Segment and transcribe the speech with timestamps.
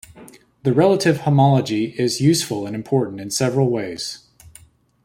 [0.63, 4.23] The relative homology is useful and important in several ways.